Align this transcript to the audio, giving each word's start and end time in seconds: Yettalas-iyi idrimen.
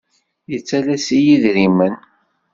Yettalas-iyi 0.51 1.33
idrimen. 1.35 1.93